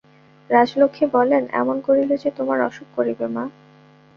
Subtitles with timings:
[0.49, 3.43] রাজলক্ষ্মী বলেন, এমন করিলে যে তোমার অসুখ করিবে মা।